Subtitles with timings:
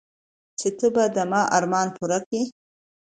[0.59, 2.43] چې ته به د ما ارمان پوره كيې.